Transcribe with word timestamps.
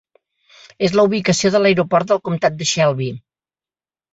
És 0.87 0.95
la 0.99 1.03
ubicació 1.09 1.51
de 1.55 1.61
l'aeroport 1.63 2.09
del 2.13 2.23
comptat 2.31 2.59
de 2.63 2.69
Shelby. 2.73 3.11